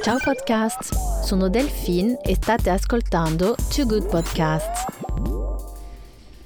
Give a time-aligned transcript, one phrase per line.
[0.00, 4.84] Ciao podcast, sono Delphine e state ascoltando Two Good Podcasts.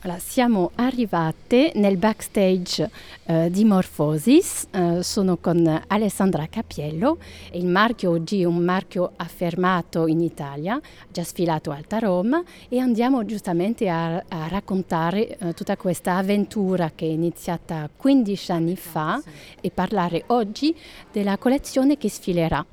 [0.01, 2.91] Allora, siamo arrivate nel backstage
[3.25, 7.19] eh, di Morphosis, eh, sono con Alessandra Capiello,
[7.53, 10.79] il marchio oggi è un marchio affermato in Italia,
[11.11, 16.93] già sfilato a Alta Roma e andiamo giustamente a, a raccontare eh, tutta questa avventura
[16.95, 19.23] che è iniziata 15 anni fa
[19.61, 20.77] e parlare oggi
[21.11, 22.65] della collezione che sfilerà.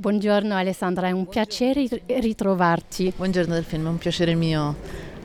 [0.00, 3.12] Buongiorno Alessandra, è un piacere ritrovarti.
[3.14, 4.74] Buongiorno Delfino, è un piacere mio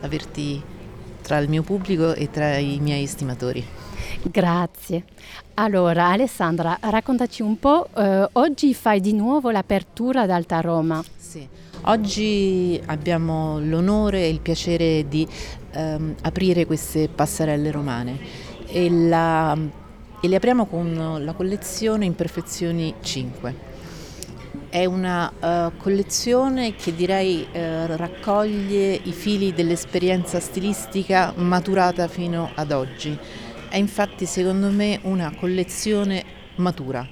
[0.00, 0.62] averti
[1.22, 3.64] tra il mio pubblico e tra i miei estimatori.
[4.24, 5.04] Grazie.
[5.54, 11.02] Allora, Alessandra, raccontaci un po', eh, oggi fai di nuovo l'apertura ad Alta Roma.
[11.16, 11.48] Sì,
[11.84, 15.26] oggi abbiamo l'onore e il piacere di
[15.72, 18.18] ehm, aprire queste passerelle romane
[18.66, 19.56] e, la,
[20.20, 23.75] e le apriamo con la collezione Imperfezioni 5.
[24.76, 32.72] È una uh, collezione che direi uh, raccoglie i fili dell'esperienza stilistica maturata fino ad
[32.72, 33.18] oggi.
[33.70, 36.22] È infatti secondo me una collezione
[36.56, 37.08] matura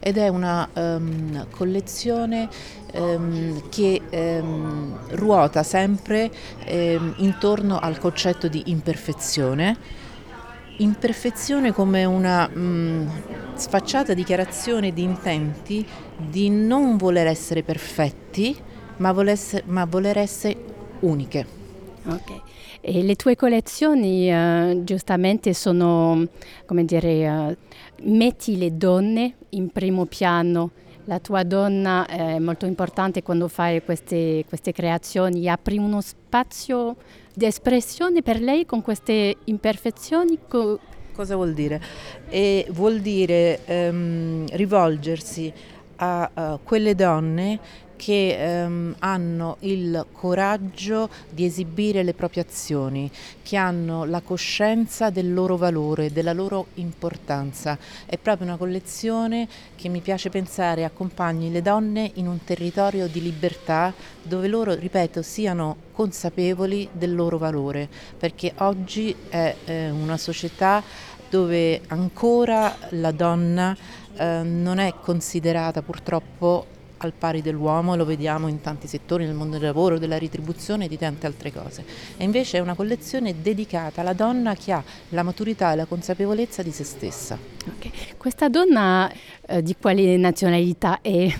[0.00, 2.48] ed è una um, collezione
[2.94, 6.28] um, che um, ruota sempre
[7.18, 9.76] intorno al concetto di imperfezione
[10.78, 13.08] imperfezione come una mh, mm,
[13.54, 15.86] sfacciata dichiarazione di intenti
[16.16, 18.56] di non voler essere perfetti,
[18.96, 20.56] ma voler essere, ma voler essere
[21.00, 21.46] uniche.
[22.06, 22.40] Ok.
[22.80, 26.26] E le tue collezioni uh, giustamente sono,
[26.66, 27.56] come dire, uh,
[28.02, 30.70] metti le donne in primo piano.
[31.06, 36.96] La tua donna è molto importante quando fai queste, queste creazioni, apri uno spazio
[37.34, 40.38] di espressione per lei con queste imperfezioni?
[40.48, 40.78] Co-
[41.12, 41.80] Cosa vuol dire?
[42.30, 45.52] E vuol dire um, rivolgersi
[45.96, 47.60] a, a quelle donne
[47.96, 53.10] che ehm, hanno il coraggio di esibire le proprie azioni,
[53.42, 57.78] che hanno la coscienza del loro valore, della loro importanza.
[58.06, 63.22] È proprio una collezione che mi piace pensare accompagni le donne in un territorio di
[63.22, 63.92] libertà
[64.22, 70.82] dove loro, ripeto, siano consapevoli del loro valore, perché oggi è eh, una società
[71.28, 73.76] dove ancora la donna
[74.16, 76.66] eh, non è considerata purtroppo
[77.04, 80.88] al pari dell'uomo, lo vediamo in tanti settori nel mondo del lavoro, della ritribuzione e
[80.88, 81.84] di tante altre cose.
[82.16, 86.62] E invece è una collezione dedicata alla donna che ha la maturità e la consapevolezza
[86.62, 87.38] di se stessa.
[87.76, 87.92] Okay.
[88.16, 89.10] Questa donna
[89.46, 91.32] eh, di quale nazionalità è?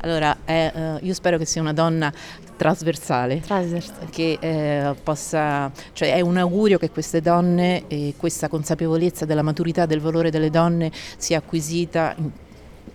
[0.00, 2.12] Allora, eh, io spero che sia una donna
[2.56, 4.06] trasversale, trasversale.
[4.10, 9.86] che eh, possa, cioè è un augurio che queste donne e questa consapevolezza della maturità
[9.86, 12.30] del valore delle donne sia acquisita in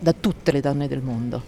[0.02, 1.44] da tutte le donne del mondo.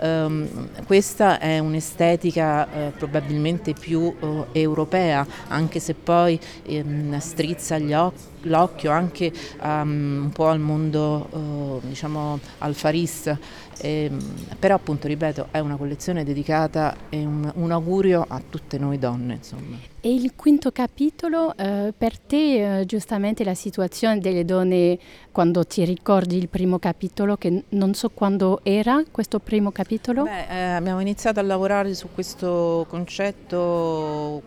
[0.00, 6.38] Um, questa è un'estetica uh, probabilmente più uh, europea, anche se poi
[6.68, 8.12] um, strizza occhi,
[8.42, 9.32] l'occhio anche
[9.62, 13.38] um, un po' al mondo, uh, diciamo, al farista.
[13.80, 14.10] E,
[14.58, 19.34] però appunto, ripeto, è una collezione dedicata e un, un augurio a tutte noi donne.
[19.34, 19.76] Insomma.
[20.00, 24.98] E il quinto capitolo, eh, per te eh, giustamente la situazione delle donne
[25.32, 30.24] quando ti ricordi il primo capitolo, che non so quando era questo primo capitolo?
[30.24, 34.42] Beh, eh, abbiamo iniziato a lavorare su questo concetto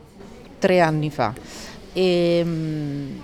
[0.59, 1.33] tre anni fa.
[1.93, 3.19] E, mm,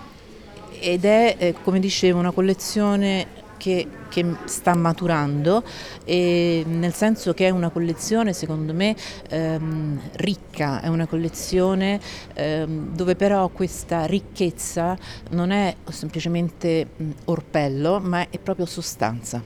[0.80, 5.64] ed è, eh, come dicevo, una collezione che, che, sta maturando,
[6.06, 8.96] nel senso che è una collezione secondo me
[9.30, 12.00] ehm, ricca, è una collezione
[12.34, 14.98] ehm, dove però questa ricchezza
[15.32, 19.42] non è semplicemente mh, orpello, ma è proprio sostanza.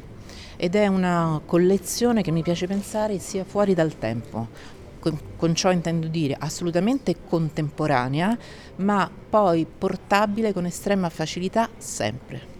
[0.58, 4.47] Ed è una collezione che mi piace pensare sia fuori dal tempo,
[5.02, 8.38] con, con, ciò intendo dire assolutamente contemporanea,
[8.78, 12.60] ma poi portabile con estrema facilità sempre.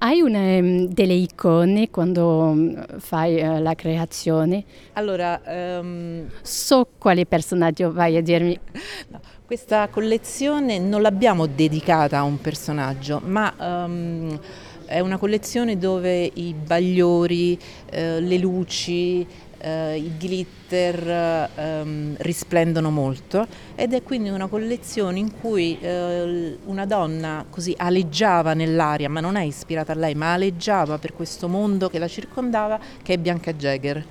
[0.00, 4.62] Hai una, um, delle icone quando um, fai uh, la creazione?
[4.92, 5.40] Allora,
[5.80, 6.28] um...
[6.42, 8.58] so quale personaggio vai a dirmi.
[9.08, 14.38] No, questa collezione non l'abbiamo dedicata a un personaggio, ma um,
[14.84, 19.26] è una collezione dove i bagliori, uh, le luci,
[19.60, 23.44] Uh, i glitter um, risplendono molto
[23.74, 29.34] ed è quindi una collezione in cui uh, una donna così aleggiava nell'aria, ma non
[29.34, 33.52] è ispirata a lei, ma aleggiava per questo mondo che la circondava, che è Bianca
[33.52, 34.04] Jagger.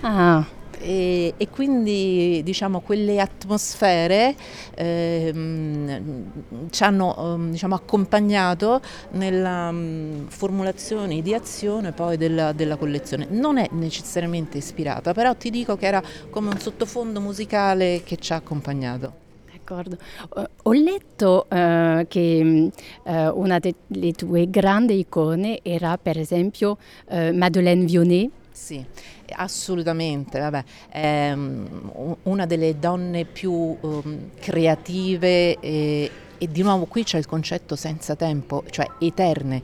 [0.00, 0.44] Ah,
[0.80, 4.34] e, e quindi diciamo, quelle atmosfere
[4.74, 8.80] ehm, ci hanno ehm, diciamo, accompagnato
[9.12, 13.26] nella um, formulazione, ideazione poi della, della, collezione.
[13.28, 18.32] Non è necessariamente ispirata, però ti dico che era come un sottofondo musicale che ci
[18.32, 19.28] ha accompagnato.
[19.52, 19.98] D'accordo.
[20.64, 22.70] Ho letto uh, che
[23.02, 26.78] uh, una delle tue grandi icone era per esempio
[27.08, 28.30] uh, Madeleine Vionnet.
[28.62, 28.84] Sì,
[29.30, 37.02] assolutamente, vabbè, è um, una delle donne più um, creative e, e, di nuovo qui
[37.02, 39.62] c'è il concetto senza tempo, cioè eterne.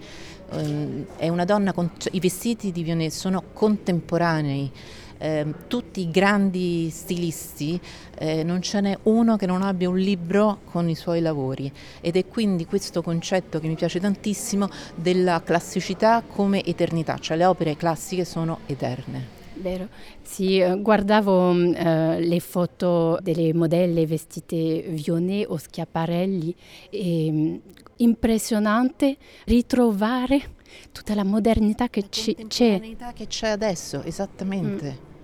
[0.50, 4.72] Um, è una donna con cioè, i vestiti di Vionnet sono contemporanei
[5.18, 7.80] eh, tutti i grandi stilisti,
[8.18, 11.70] eh, non ce n'è uno che non abbia un libro con i suoi lavori
[12.00, 17.44] ed è quindi questo concetto che mi piace tantissimo della classicità come eternità, cioè le
[17.44, 19.34] opere classiche sono eterne.
[19.58, 19.88] Vero,
[20.20, 21.72] sì, eh, guardavo uh,
[22.18, 26.54] le foto delle modelle vestite Vionnet o Schiaparelli
[26.90, 27.60] e um,
[27.96, 29.16] impressionante
[29.46, 30.55] ritrovare
[30.92, 32.34] tutta la modernità che la c'è.
[32.36, 34.98] La modernità che c'è adesso, esattamente.
[35.12, 35.14] Mm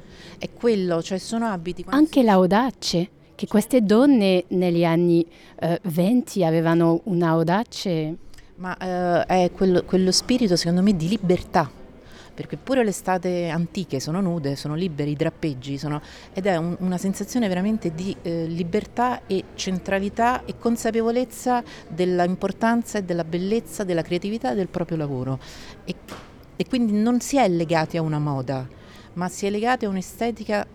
[0.43, 1.85] è quello, cioè sono abiti.
[1.91, 2.27] Anche si...
[2.27, 5.25] l'audace, che queste donne negli anni
[5.61, 8.17] eh, 20 avevano un'audace.
[8.57, 11.71] Ma eh, è quello, quello spirito, secondo me, di libertà
[12.35, 16.01] perché pure le state antiche sono nude, sono libere, i drappeggi, sono,
[16.33, 23.05] ed è un, una sensazione veramente di eh, libertà e centralità e consapevolezza dell'importanza e
[23.05, 25.39] della bellezza, della creatività del proprio lavoro.
[25.85, 25.95] E,
[26.57, 28.67] e quindi non si è legati a una moda,
[29.15, 30.67] ma si è legati a un'estetica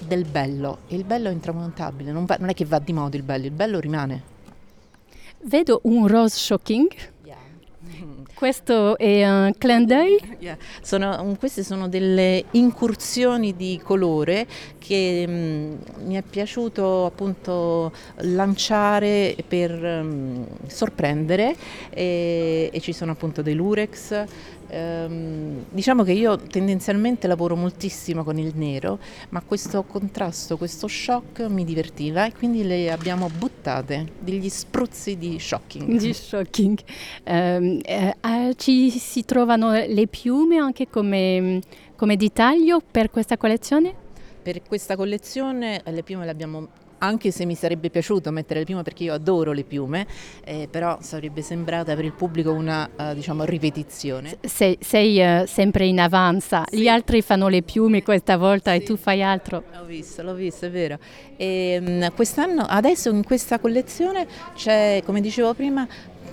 [0.00, 3.16] del bello e il bello è intramontabile, non, va, non è che va di moda
[3.16, 4.36] il bello, il bello rimane.
[5.44, 6.88] Vedo un rose shocking.
[8.38, 10.16] Questo è un clan day?
[10.38, 10.56] Yeah.
[10.80, 14.46] Sono, queste sono delle incursioni di colore
[14.78, 21.56] che mh, mm, mi è piaciuto appunto lanciare per mh, mm, sorprendere
[21.90, 24.24] e, e, ci sono appunto dei lurex
[24.68, 28.98] Ehm, diciamo che io tendenzialmente lavoro moltissimo con il nero,
[29.30, 35.38] ma questo contrasto, questo shock mi divertiva e quindi le abbiamo buttate degli spruzzi di
[35.38, 35.98] shocking.
[35.98, 36.78] Di shocking.
[37.24, 38.14] Um, eh,
[38.56, 41.60] ci si trovano le piume anche come,
[41.96, 44.06] come di taglio per questa collezione?
[44.42, 46.68] Per questa collezione le piume le abbiamo
[46.98, 50.06] anche se mi sarebbe piaciuto mettere le piume perché io adoro le piume,
[50.44, 54.38] eh, però sarebbe sembrata per il pubblico una uh, diciamo, ripetizione.
[54.40, 56.78] Sei, sei uh, sempre in avanza, sì.
[56.78, 58.78] gli altri fanno le piume questa volta sì.
[58.78, 59.64] e tu fai altro.
[59.72, 60.98] L'ho visto, l'ho visto, è vero.
[61.36, 65.86] E, um, quest'anno, adesso in questa collezione c'è, come dicevo prima,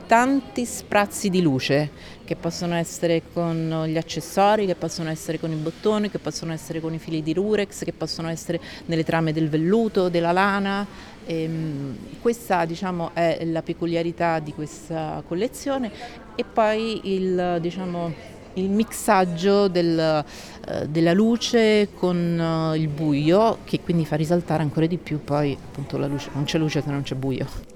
[0.08, 5.56] tanti sprazzi di luce che possono essere con gli accessori, che possono essere con i
[5.56, 9.48] bottoni, che possono essere con i fili di Rurex, che possono essere nelle trame del
[9.48, 10.86] velluto, della lana.
[11.26, 15.92] E, ehm, questa diciamo, è la peculiarità di questa collezione
[16.36, 18.14] e poi il, diciamo,
[18.54, 20.24] il mixaggio del,
[20.68, 25.58] uh, della luce con uh, il buio che quindi fa risaltare ancora di più poi
[25.62, 27.75] appunto la luce, non c'è luce se non c'è buio.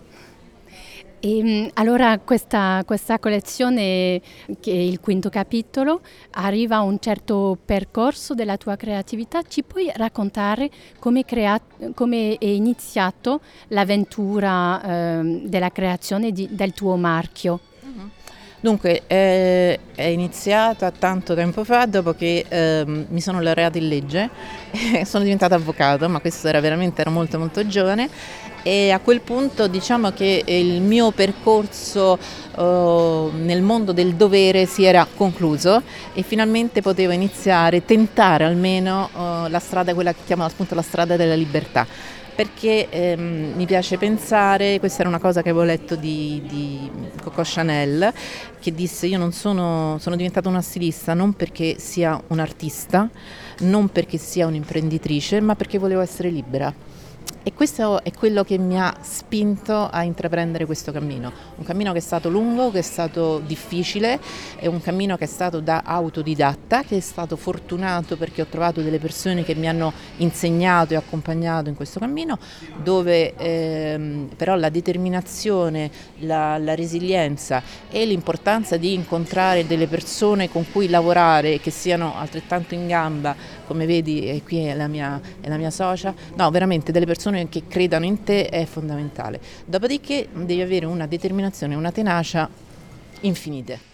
[1.19, 4.21] E, ehm, allora questa, questa, collezione,
[4.60, 6.01] che è il quinto capitolo,
[6.31, 9.42] arriva a un certo percorso della tua creatività.
[9.44, 10.69] Ci puoi raccontare
[11.00, 11.62] come, crea-
[11.94, 17.60] come è iniziato l'avventura eh, della creazione di, del tuo marchio?
[17.86, 18.07] Mm-hmm.
[18.62, 24.30] Dunque, eh, è iniziata tanto tempo fa dopo che eh, mi sono laureata in legge,
[25.06, 28.09] sono diventata avvocato, ma questo era veramente, ero molto molto giovane
[28.63, 32.18] e a quel punto diciamo che il mio percorso
[32.56, 35.81] uh, nel mondo del dovere si era concluso
[36.13, 41.16] e finalmente potevo iniziare, tentare almeno uh, la strada, quella che chiamo appunto la strada
[41.16, 46.42] della libertà perché ehm, mi piace pensare, questa era una cosa che avevo letto di,
[46.47, 46.89] di
[47.21, 48.13] Coco Chanel,
[48.61, 53.09] che disse io non sono, sono diventata una stilista non perché sia un'artista,
[53.59, 56.73] non perché sia un'imprenditrice, ma perché volevo essere libera.
[57.42, 62.00] E questo è quello che mi ha spinto a intraprendere questo cammino, un cammino che
[62.00, 64.19] è stato lungo, che è stato difficile,
[64.58, 68.81] è un cammino che è stato da autodidatta, che è stato fortunato perché ho trovato
[68.81, 72.38] delle persone che mi hanno insegnato e accompagnato in questo cammino,
[72.84, 80.66] dove ehm, però la determinazione, la, la resilienza e l'importanza di incontrare delle persone con
[80.69, 83.34] cui lavorare che siano altrettanto in gamba,
[83.66, 87.50] come vedi qui è la mia, è la mia socia, no veramente delle persone persone
[87.50, 89.40] che credano in te è fondamentale.
[89.66, 92.50] Dopodiché devi avere una determinazione, una tenacia
[93.21, 93.88] infinite.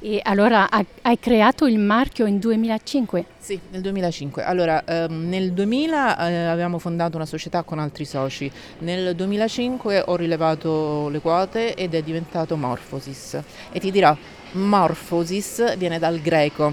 [0.00, 3.24] E allora hai creato il marchio in 2005?
[3.38, 4.44] Sì, nel 2005.
[4.44, 10.14] Allora, ehm, nel 2000 eh, avevamo fondato una società con altri soci, nel 2005 ho
[10.14, 13.40] rilevato le quote ed è diventato Morphosis.
[13.72, 14.16] E ti dirò,
[14.52, 16.72] Morphosis viene dal greco,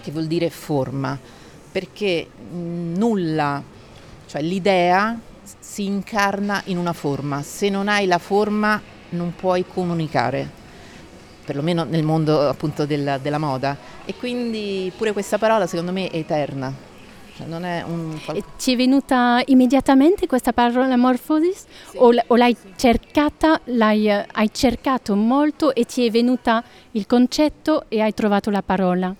[0.00, 1.18] che vuol dire forma,
[1.70, 3.62] perché nulla,
[4.30, 5.18] cioè l'idea
[5.58, 10.58] si incarna in una forma, se non hai la forma non puoi comunicare
[11.44, 13.76] perlomeno nel mondo appunto della, della moda.
[14.04, 16.72] E quindi pure questa parola secondo me è eterna.
[17.36, 18.16] Cioè non è un...
[18.32, 21.64] E ci è venuta immediatamente questa parola morphosis?
[21.90, 21.96] Sì.
[21.96, 22.72] O, o, l'hai sì.
[22.76, 28.62] cercata, l'hai, hai cercato molto e ti è venuta il concetto e hai trovato la
[28.62, 29.12] parola?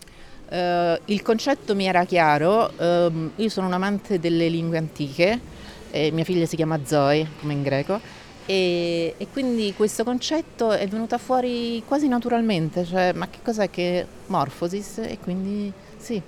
[0.51, 5.59] Uh, il concetto mi era chiaro, uh, io sono un amante delle lingue antiche,
[5.93, 8.01] mia figlia si chiama Zoe, come in greco,
[8.47, 14.05] e, e, quindi questo concetto è venuto fuori quasi naturalmente, cioè ma che cos'è che
[14.27, 14.99] Morphosis?
[14.99, 16.21] E quindi sì.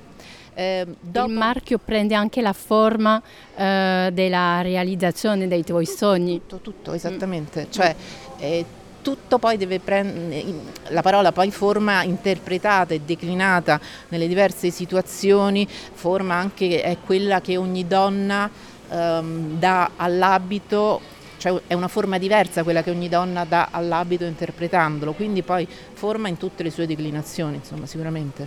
[0.55, 1.29] Eh, dopo...
[1.29, 3.21] Il marchio prende anche la forma
[3.57, 6.43] eh, della realizzazione dei tuoi sogni.
[6.47, 7.67] Tutto, tutto esattamente.
[7.67, 7.71] Mm.
[7.71, 7.97] Cioè,
[8.39, 8.65] eh,
[9.03, 10.45] tutto poi deve prendere,
[10.89, 17.57] la parola poi forma interpretata e declinata nelle diverse situazioni, forma anche è quella che
[17.57, 18.49] ogni donna
[18.89, 25.13] ehm, dà all'abito cioè è una forma diversa quella che ogni donna dà all'abito interpretandolo,
[25.13, 28.47] quindi poi forma in tutte le sue declinazioni, insomma, sicuramente.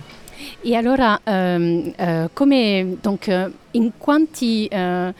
[0.60, 5.12] E allora, um, uh, come, donc, in quanti uh, uh,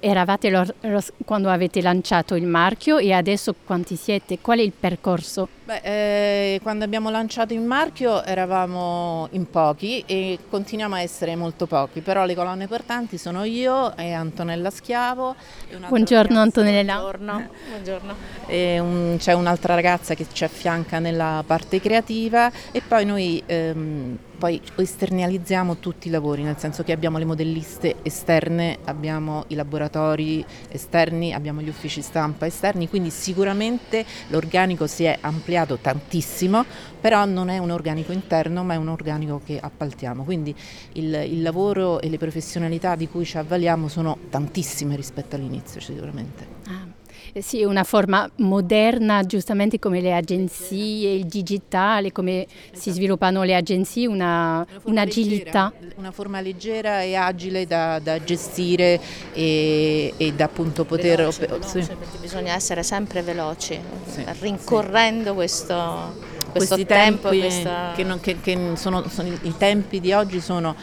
[0.00, 4.38] eravate lo, lo, quando avete lanciato il marchio e adesso quanti siete?
[4.40, 5.48] Qual è il percorso?
[5.64, 11.66] Beh, eh, quando abbiamo lanciato il marchio eravamo in pochi e continuiamo a essere molto
[11.66, 15.34] pochi, però le colonne portanti sono io e Antonella Schiavo.
[15.68, 16.94] E Buongiorno Antonella.
[16.94, 17.48] Buongiorno.
[17.68, 18.14] Buongiorno.
[18.48, 23.42] Un, c'è un'altra ragazza che ci affianca nella parte creativa e poi noi...
[23.46, 29.54] Ehm, poi esternalizziamo tutti i lavori, nel senso che abbiamo le modelliste esterne, abbiamo i
[29.54, 36.64] laboratori esterni, abbiamo gli uffici stampa esterni, quindi sicuramente l'organico si è ampliato tantissimo,
[37.00, 40.22] però non è un organico interno, ma è un organico che appaltiamo.
[40.22, 40.54] Quindi
[40.92, 46.46] il, il lavoro e le professionalità di cui ci avvaliamo sono tantissime rispetto all'inizio, sicuramente.
[46.66, 46.87] Ah.
[47.32, 52.78] Eh sì, una forma moderna, giustamente come le agenzie, il digitale, come esatto.
[52.78, 55.72] si sviluppano le agenzie, una, una un'agilità.
[55.74, 59.00] Leggera, una forma leggera e agile da, da gestire
[59.32, 61.16] e, e, da appunto poter...
[61.16, 61.88] Veloce, veloce, sì.
[61.88, 65.34] Perché bisogna essere sempre veloci, sì, rincorrendo sì.
[65.34, 67.92] questo questo tempo tempi questa...
[67.94, 70.74] che, non, che, che sono, sono, i tempi di oggi sono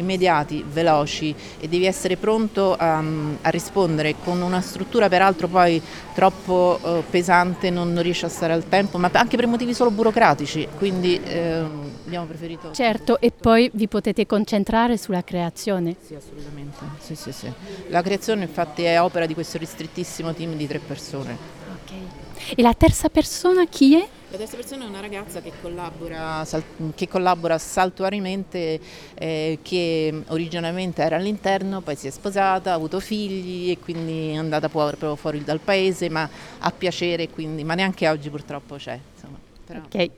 [0.00, 3.02] immediati, veloci e devi essere pronto a,
[3.42, 5.80] a rispondere con una struttura peraltro poi
[6.14, 9.90] troppo eh, pesante non, non riesce a stare al tempo, ma anche per motivi solo
[9.90, 11.64] burocratici, quindi eh,
[12.04, 12.72] abbiamo preferito...
[12.72, 15.96] Certo, e poi vi potete concentrare sulla creazione.
[16.04, 17.52] Sì, assolutamente, sì, sì, sì.
[17.88, 21.59] La creazione infatti è opera di questo ristrittissimo team di tre persone.
[21.90, 22.54] Ok.
[22.56, 24.08] E la terza persona chi è?
[24.30, 26.46] La terza persona è una ragazza che collabora,
[26.94, 28.80] che collabora saltuariamente,
[29.14, 34.36] eh, che originariamente era all'interno, poi si è sposata, ha avuto figli e quindi è
[34.36, 36.28] andata proprio fuori dal paese, ma
[36.58, 38.98] ha piacere, quindi, ma neanche oggi purtroppo c'è.
[39.14, 39.80] Insomma, però.
[39.80, 40.10] Ok.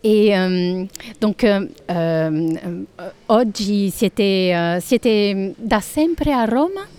[0.00, 0.86] E um,
[1.18, 2.86] donc um,
[3.26, 6.95] oggi siete, uh, siete, da sempre a Roma?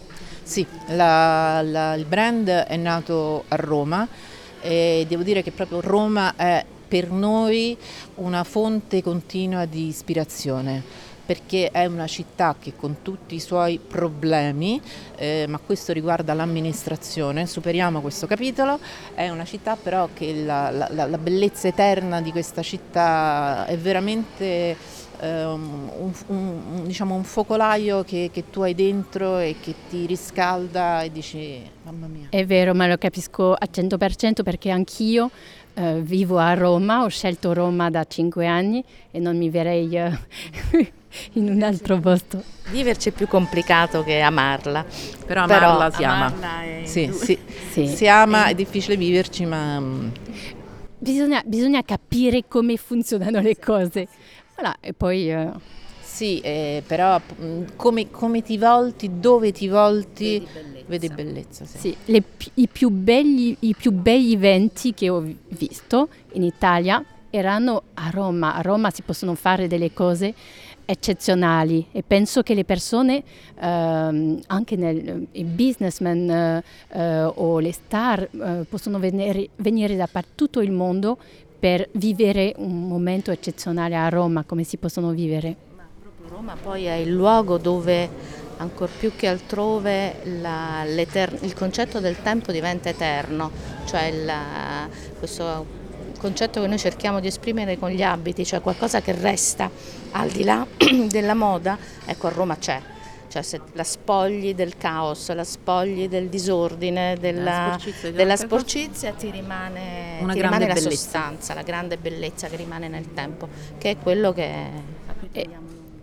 [0.48, 4.08] Sì, la, la, il brand è nato a Roma
[4.62, 7.78] e devo dire che proprio Roma è per noi
[8.16, 10.82] una fonte continua di ispirazione
[11.26, 14.82] perché è una città che con tutti i suoi problemi,
[15.18, 18.80] eh, ma questo riguarda l'amministrazione, superiamo questo capitolo,
[19.14, 24.78] è una città però che la, la, bellezza eterna di questa città è veramente
[25.26, 31.12] un, un, diciamo un, focolaio che, che, tu hai dentro e che ti riscalda e
[31.12, 32.28] dici mamma mia.
[32.30, 35.32] È vero, ma lo capisco al 100% perché anch'io
[35.74, 40.18] uh, vivo a Roma, ho scelto Roma da 5 anni e non mi verrei uh,
[41.34, 42.44] in un altro posto.
[42.70, 44.86] Viverci è più complicato che amarla.
[45.26, 46.34] Però amarla Però si ama.
[46.62, 46.82] È...
[46.86, 47.38] Sì, sì,
[47.72, 47.88] sì.
[47.88, 49.80] Si ama, è difficile viverci, ma...
[49.80, 50.10] Mm,
[50.98, 54.08] bisogna, bisogna capire come funzionano le cose.
[54.58, 55.32] Voilà, e poi...
[55.32, 55.76] Eh...
[56.02, 60.86] Sì, eh, però mm, come, come, ti volti, dove ti volti, vedi bellezza.
[60.88, 61.78] Vedi bellezza sì.
[61.78, 62.24] Sì, le,
[62.56, 68.56] i, più belli, I più bei eventi che ho visto in Italia erano a Roma.
[68.56, 70.34] A Roma si possono fare delle cose
[70.86, 73.22] eccezionali e penso che le persone,
[73.60, 80.10] ehm, anche nel, i businessmen eh, eh, o le star, eh, possono venire, venire da
[80.34, 81.18] tutto il mondo
[81.60, 85.56] per vivere un momento eccezionale a Roma, come si possono vivere?
[86.28, 88.10] Roma poi è il luogo dove
[88.58, 93.52] ancora più che altrove la, il concetto del tempo diventa eterno,
[93.86, 94.88] cioè la,
[95.18, 95.66] questo
[96.18, 99.70] concetto che noi cerchiamo di esprimere con gli abiti, cioè qualcosa che resta
[100.12, 100.66] al di là
[101.08, 102.82] della moda, ecco a Roma c'è.
[103.28, 109.30] Cioè se la spogli del caos, la spogli del disordine, della sporcizia, della sporcizia ti
[109.32, 114.34] rimane, ti rimane la sostanza, la grande bellezza che rimane nel tempo, che è quello
[114.34, 114.96] che...
[115.32, 115.48] È,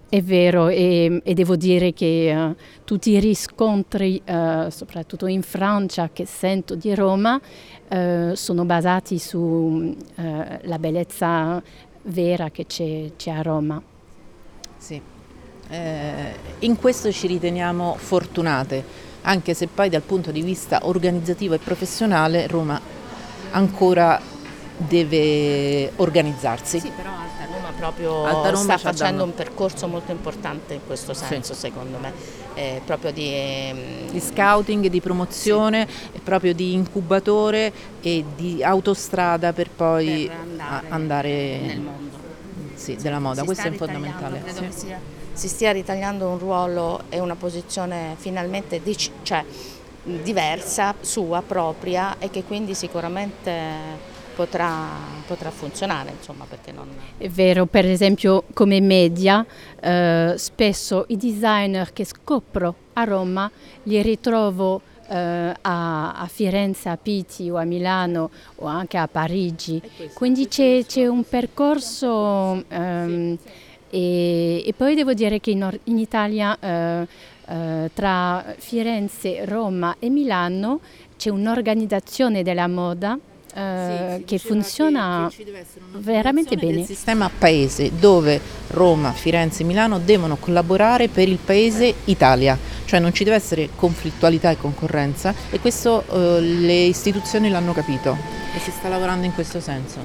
[0.07, 2.55] è vero e, e, devo dire che uh,
[2.85, 7.41] tutti i riscontri, uh, soprattutto in Francia, che sento di Roma,
[7.89, 11.61] uh, sono basati sulla bellezza
[12.03, 13.83] vera che c'è, c'è a Roma.
[14.77, 15.01] Sì,
[15.69, 18.85] eh, in questo ci riteniamo fortunate,
[19.23, 22.81] anche se poi dal punto di vista organizzativo e professionale Roma
[23.53, 24.21] ancora
[24.77, 26.81] deve organizzarsi.
[26.81, 27.13] Sì, però
[27.85, 31.61] proprio Alta sta facendo un percorso molto importante in questo senso sì.
[31.61, 32.13] secondo me,
[32.55, 36.21] eh, proprio di, ehm, di, scouting, di promozione, sì.
[36.21, 42.17] proprio di incubatore e di autostrada per poi per andare, andare, nel mondo
[42.75, 44.41] sì, della moda, si questo è fondamentale.
[44.43, 44.99] Credo che sia,
[45.35, 49.45] si stia ritagliando un ruolo e una posizione finalmente dic- cioè,
[50.03, 54.89] diversa, sua, propria e che quindi sicuramente potrà,
[55.27, 56.89] potrà funzionare, insomma, perché non...
[57.17, 59.45] È vero, per esempio come media,
[59.81, 63.51] eh, spesso i designer che scopro a Roma
[63.85, 65.17] li ritrovo eh,
[65.61, 69.81] a, a, Firenze, a Pitti o a Milano o anche a Parigi,
[70.15, 73.39] quindi c'è, c'è, un percorso ehm,
[73.95, 77.07] e, e, poi devo dire che in, in Italia eh,
[77.47, 80.81] eh, tra Firenze, Roma e Milano
[81.17, 83.17] c'è un'organizzazione della moda
[83.55, 86.81] eh, sì, che funziona che, che veramente bene.
[86.81, 92.99] Il sistema paese dove Roma, Firenze e Milano devono collaborare per il paese Italia, cioè
[92.99, 98.17] non ci deve essere conflittualità e concorrenza e questo eh, le istituzioni l'hanno capito
[98.57, 100.01] e si sta lavorando in questo senso.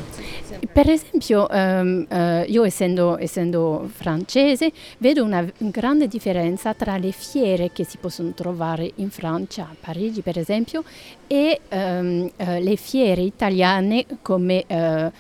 [0.72, 7.72] Per esempio, um, uh, io essendo, essendo, francese, vedo una, grande differenza tra le fiere
[7.72, 10.84] che si possono trovare in Francia, a Parigi per esempio,
[11.28, 15.12] e um, uh, le fiere italiane come uh,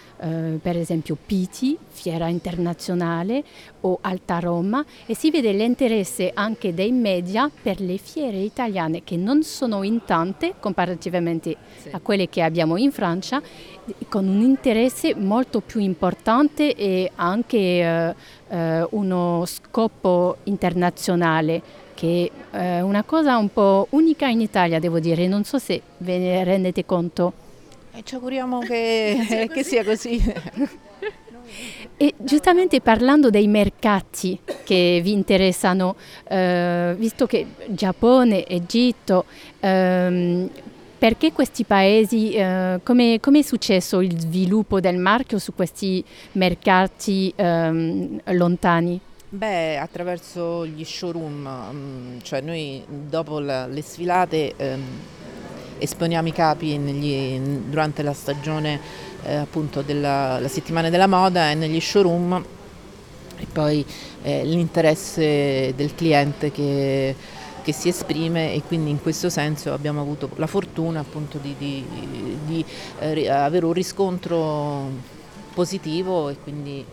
[0.59, 3.43] per esempio Piti, Fiera Internazionale
[3.81, 9.17] o Alta Roma e si vede l'interesse anche dei media per le fiere italiane che
[9.17, 11.89] non sono in tante comparativamente sì.
[11.91, 13.41] a quelle che abbiamo in Francia
[14.07, 15.28] con un interesse molto
[15.65, 18.15] più importante e anche eh,
[18.49, 21.61] eh, uno scopo internazionale
[21.93, 26.17] che è una cosa un po' unica in Italia, devo dire, non so se ve
[26.17, 27.33] ne rendete conto.
[27.91, 30.33] E ci auguriamo che, sia, che sia così.
[31.97, 35.97] E giustamente parlando dei mercati che vi interessano,
[36.29, 39.25] eh, visto che Giappone, Egitto,
[39.59, 40.49] ehm,
[40.99, 48.19] perché questi paesi, eh, come è successo il sviluppo del marchio su questi mercati ehm,
[48.33, 48.99] lontani?
[49.29, 54.83] Beh, attraverso gli showroom, mm, cioè noi dopo la, le sfilate ehm,
[55.77, 58.79] esponiamo i capi negli, durante la stagione
[59.23, 62.43] eh, appunto della settimana della moda e negli showroom
[63.37, 63.85] e poi
[64.23, 67.15] eh, l'interesse del cliente che
[67.69, 71.85] che si esprime e quindi in questo senso abbiamo avuto la fortuna appunto di, di,
[72.45, 72.65] di
[72.99, 74.89] eh, avere un riscontro
[75.53, 76.85] positivo e quindi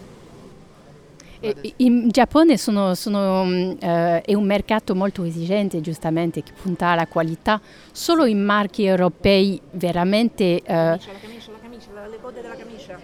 [1.76, 7.60] in Giappone sono, sono, uh, è un mercato molto esigente, giustamente, che punta alla qualità.
[7.92, 10.62] Solo in marchi europei veramente...
[10.64, 12.98] Uh, la camicia, la camicia, la camicia, le code della camicia.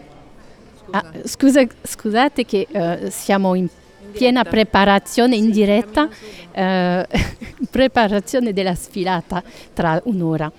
[0.74, 0.98] Scusa.
[0.98, 3.68] Ah, scusa, scusate che uh, siamo in
[4.12, 6.08] piena preparazione in diretta,
[6.52, 7.06] eh,
[7.70, 10.50] preparazione della sfilata tra un'ora.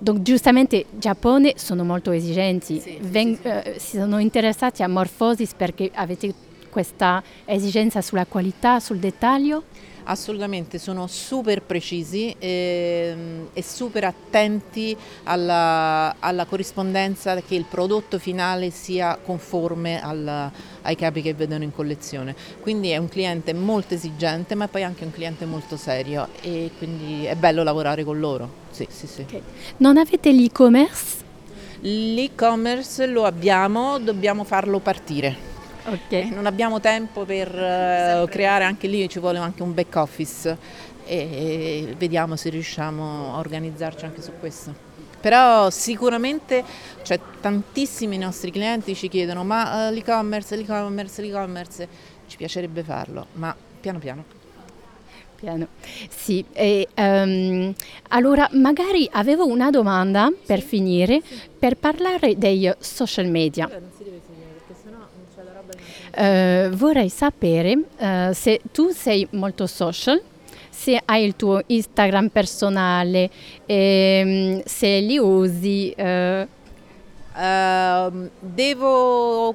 [0.00, 3.48] Donc, giustamente Giappone sono molto esigenti, sì, Ven- sì, sì.
[3.48, 6.32] Eh, si sono interessati a Morphosis perché avete
[6.70, 9.64] questa esigenza sulla qualità, sul dettaglio?
[10.10, 18.18] Assolutamente, sono super precisi e, ehm, e super attenti alla, alla, corrispondenza che il prodotto
[18.18, 22.34] finale sia conforme al, ai capi che vedono in collezione.
[22.60, 27.26] Quindi è un cliente molto esigente ma poi anche un cliente molto serio e quindi
[27.26, 28.50] è bello lavorare con loro.
[28.70, 29.20] Sì, sì, sì.
[29.20, 29.42] Okay.
[29.76, 31.16] Non avete l'e-commerce?
[31.80, 35.57] L'e-commerce lo abbiamo, dobbiamo farlo partire.
[35.88, 36.28] Okay.
[36.30, 40.56] Non abbiamo tempo per uh, creare anche lì, ci vuole anche un back office
[41.06, 44.74] e, e vediamo se riusciamo a organizzarci anche su questo.
[45.20, 46.62] Però sicuramente
[47.02, 51.88] cioè, tantissimi nostri clienti ci chiedono ma uh, l'e-commerce, l'e-commerce, l'e-commerce,
[52.26, 54.36] ci piacerebbe farlo, ma piano piano.
[55.34, 55.68] Piano.
[56.08, 57.72] Sì, e, um,
[58.08, 60.66] allora magari avevo una domanda per sì.
[60.66, 61.22] finire,
[61.58, 63.70] per parlare dei social media.
[66.16, 70.20] Uh, vorrei sapere uh, se tu sei molto social,
[70.70, 73.30] se hai il tuo Instagram personale,
[73.66, 75.94] ehm, se li usi.
[75.96, 76.46] Uh,
[78.40, 79.54] devo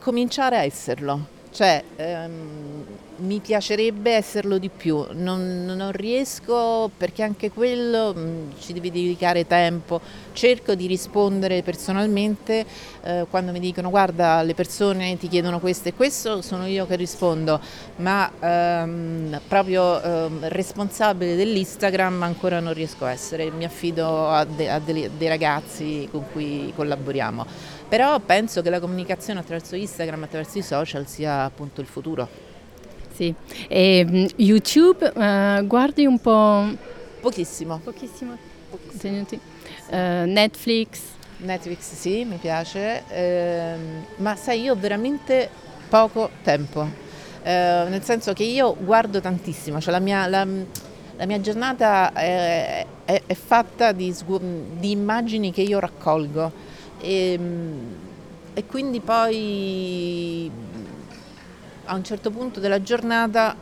[0.00, 2.84] cominciare a esserlo, cioè um,
[3.22, 9.46] mi piacerebbe esserlo di più, non, non riesco perché anche quello mm, ci devi dedicare
[9.46, 10.00] tempo,
[10.32, 12.64] cerco di rispondere personalmente
[13.02, 16.96] eh, quando mi dicono guarda le persone ti chiedono questo e questo, sono io che
[16.96, 17.60] rispondo,
[17.96, 24.68] ma ehm, proprio ehm, responsabile dell'Instagram ancora non riesco a essere, mi affido a, de,
[24.68, 27.46] a dei, dei ragazzi con cui collaboriamo.
[27.88, 32.51] Però penso che la comunicazione attraverso Instagram, attraverso i social sia appunto il futuro.
[33.14, 33.34] Sì,
[33.68, 36.64] e mm, YouTube uh, guardi un po'...
[37.20, 37.80] Pochissimo.
[37.82, 38.36] Pochissimo.
[38.70, 39.26] Pochissimo.
[39.88, 41.00] Uh, Netflix?
[41.38, 45.50] Netflix sì, mi piace, uh, ma sai io ho veramente
[45.92, 46.88] poco tempo,
[47.42, 50.46] eh, nel senso che io guardo tantissimo, cioè la mia, la,
[51.16, 54.14] la mia giornata è, è, è fatta di,
[54.78, 56.50] di, immagini che io raccolgo
[56.98, 57.96] e, ehm,
[58.54, 60.50] e quindi poi
[61.92, 63.54] a un certo punto della giornata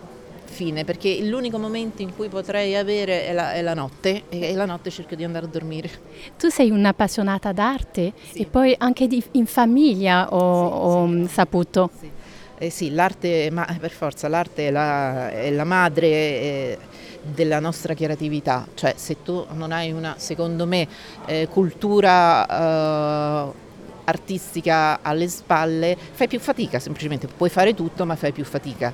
[0.44, 4.64] fine, perché l'unico momento in cui potrei avere è la, è la, notte e la
[4.64, 5.90] notte cerco di andare a dormire.
[6.38, 8.42] Tu sei un'appassionata d'arte sì.
[8.42, 11.32] e poi anche di, in famiglia ho, sì, ho sì.
[11.32, 11.90] saputo.
[11.98, 12.10] Sì.
[12.58, 16.78] Eh sì, l'arte, ma per forza, l'arte è la, è la madre eh,
[17.22, 20.86] della nostra creatività, cioè se tu non hai una, secondo me,
[21.26, 23.68] eh, cultura...
[24.04, 28.92] Artistica alle spalle, fai più fatica semplicemente, puoi fare tutto ma fai più fatica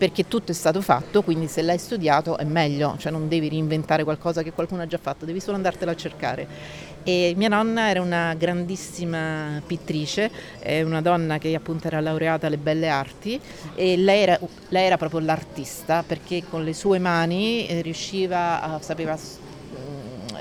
[0.00, 4.02] perché tutto è stato fatto, quindi se l'hai studiato è meglio, cioè non devi reinventare
[4.02, 6.48] qualcosa che qualcuno ha già fatto, devi solo andartela a cercare.
[7.02, 10.30] E mia nonna era una grandissima pittrice,
[10.84, 13.38] una donna che appunto era laureata alle belle arti
[13.74, 14.38] e lei era,
[14.70, 19.18] lei era proprio l'artista perché con le sue mani eh, riusciva a, sapeva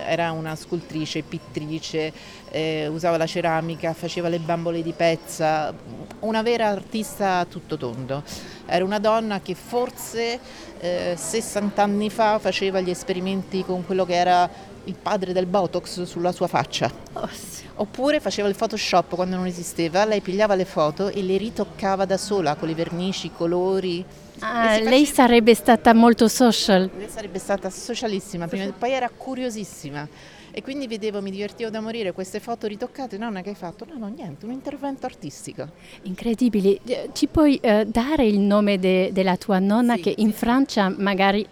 [0.07, 2.11] era una scultrice, pittrice,
[2.49, 5.73] eh, usava la ceramica, faceva le bambole di pezza,
[6.19, 8.23] una vera artista a tutto tondo.
[8.65, 10.39] Era una donna che forse
[10.79, 14.49] eh, 60 anni fa faceva gli esperimenti con quello che era
[14.85, 16.91] il padre del Botox sulla sua faccia.
[17.13, 17.29] Oh,
[17.75, 22.17] Oppure faceva il Photoshop quando non esisteva, lei pigliava le foto e le ritoccava da
[22.17, 24.03] sola con le vernici, i colori.
[24.39, 26.89] Ah, lei sarebbe stata molto social.
[26.97, 30.07] Lei sarebbe stata socialissima, prima, poi era curiosissima.
[30.51, 33.17] E quindi vedevo, mi divertivo da morire queste foto ritoccate.
[33.17, 33.85] Nonna, che hai fatto?
[33.85, 35.67] No, no, niente, un intervento artistico.
[36.03, 36.79] Incredibile.
[36.85, 40.89] Eh, ci puoi eh, dare il nome de, della tua nonna sì, che in Francia
[40.89, 41.45] magari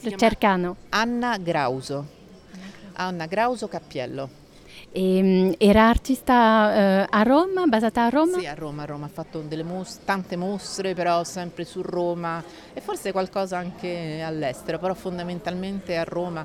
[0.00, 0.76] eh, cercano?
[0.90, 2.16] Anna Grauso.
[2.94, 4.37] Anna Grauso Cappiello.
[4.90, 8.38] E, ehm, era artista uh, a Roma, basata a Roma?
[8.38, 9.06] Sì, a Roma, a Roma.
[9.06, 14.94] ha fatto mos- tante mostre, però sempre su Roma e forse qualcosa anche all'estero, però
[14.94, 16.44] fondamentalmente a Roma,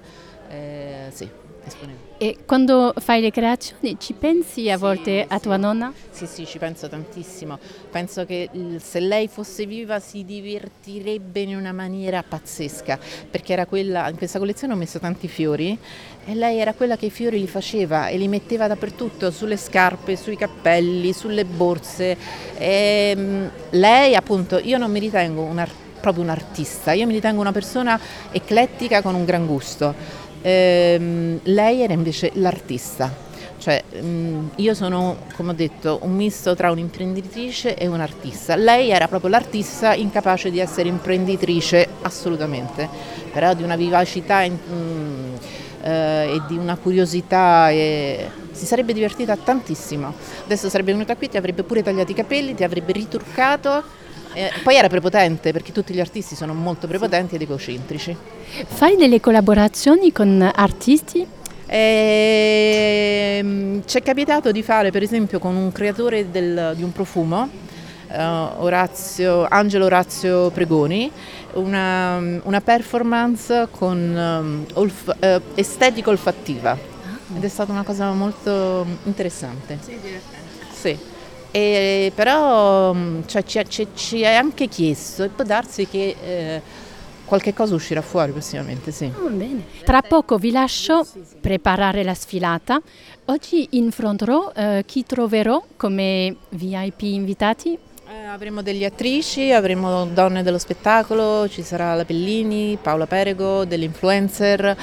[0.49, 1.42] eh, sì.
[2.17, 5.91] E quando fai le creazioni ci pensi a volte sì, a tua nonna?
[6.09, 7.59] Sì, sì, ci penso tantissimo.
[7.91, 12.99] Penso che se lei fosse viva si divertirebbe in una maniera pazzesca,
[13.29, 15.77] perché era quella, in questa collezione ho messo tanti fiori
[16.25, 20.15] e lei era quella che i fiori li faceva e li metteva dappertutto, sulle scarpe,
[20.15, 22.17] sui cappelli, sulle borse.
[22.57, 25.65] E, ehm, lei appunto, io non mi ritengo un
[25.99, 27.97] proprio un artista, io mi ritengo una persona
[28.31, 29.95] eclettica con un gran gusto
[30.43, 33.31] Ehm, lei era invece l'artista.
[33.57, 38.55] Cioè, mm, io sono, come ho detto, un misto tra un'imprenditrice e un'artista.
[38.57, 42.89] Lei era proprio l'artista incapace di essere imprenditrice, assolutamente,
[43.31, 45.33] però di una vivacità mm,
[45.81, 47.69] eh, e di una curiosità.
[47.69, 50.13] E si sarebbe divertita tantissimo.
[50.43, 53.81] Adesso sarebbe venuta qui, ti avrebbe pure tagliato i capelli, ti avrebbe ritruccato
[54.33, 58.15] eh, poi era prepotente perché tutti gli artisti sono molto prepotenti ed egocentrici.
[58.65, 61.25] Fai delle collaborazioni con artisti?
[61.65, 63.43] Eh,
[63.85, 67.49] ci è capitato di fare per esempio con un creatore del, di un profumo,
[68.09, 71.11] uh, Orazio, Angelo Orazio Pregoni,
[71.53, 77.35] una, una performance con um, olf, uh, estetica olfattiva ah.
[77.35, 79.79] ed è stata una cosa molto interessante.
[79.81, 80.65] Sì, divertente.
[80.71, 81.11] Sì.
[81.55, 86.61] E, però mm, cioè, ci, ci, ci, è anche chiesto, e può darsi che eh,
[87.25, 89.05] qualche cosa uscirà fuori prossimamente, sì.
[89.05, 89.29] Oh,
[89.85, 91.05] Tra poco vi lascio
[91.39, 92.81] preparare la sfilata.
[93.25, 97.77] Oggi in front row eh, chi troverò come VIP invitati?
[98.07, 103.85] Eh, avremo delle attrici, avremo donne dello spettacolo, ci sarà la Pellini, Paola Perego, delle
[103.85, 104.75] influencer,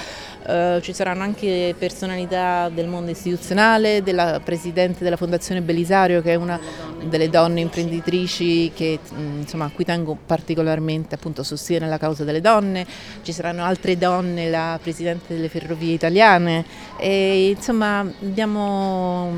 [0.47, 6.35] eh, ci saranno anche personalità del mondo istituzionale, della Presidente della Fondazione Belisario che è
[6.37, 6.61] una
[7.03, 12.41] delle donne imprenditrici che, mm, insomma, a cui tengo particolarmente, appunto sostiene la causa delle
[12.41, 12.87] donne,
[13.23, 16.65] ci saranno altre donne, la Presidente delle Ferrovie Italiane
[16.97, 19.33] e insomma abbiamo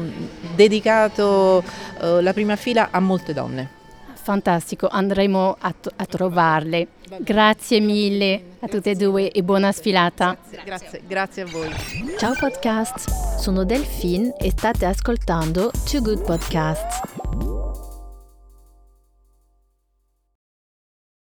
[0.54, 1.64] dedicato
[1.98, 3.80] eh, la prima fila a molte donne.
[4.22, 6.86] Fantastico, andremo a, a trovarle.
[7.18, 10.36] Grazie mille a tutte e due e buona sfilata.
[10.48, 11.70] Grazie, grazie, grazie a voi.
[12.18, 17.21] Ciao podcast, sono Delphine e state ascoltando Two Good Podcasts.